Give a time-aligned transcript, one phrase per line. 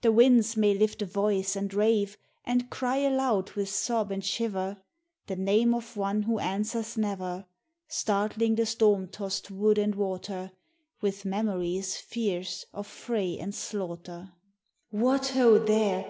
[0.00, 4.82] The winds may lift a voice and rave And cry aloud with sob and shiver
[5.26, 7.44] The name of one who answers never,
[7.86, 10.52] Startling the storm tost wood and water
[11.02, 14.32] With memories fierce of fray and slaughter.
[14.90, 16.06] IOI 102 GARALTH'S FERRY" What ho, there